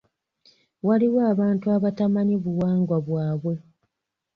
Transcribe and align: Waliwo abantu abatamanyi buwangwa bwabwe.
Waliwo 0.87 1.19
abantu 1.33 1.65
abatamanyi 1.75 2.35
buwangwa 2.43 2.97
bwabwe. 3.05 3.53